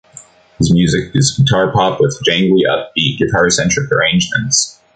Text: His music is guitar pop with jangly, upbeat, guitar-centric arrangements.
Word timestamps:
His 0.57 0.73
music 0.73 1.11
is 1.15 1.37
guitar 1.37 1.71
pop 1.71 1.99
with 2.01 2.19
jangly, 2.27 2.61
upbeat, 2.67 3.19
guitar-centric 3.19 3.91
arrangements. 3.91 4.81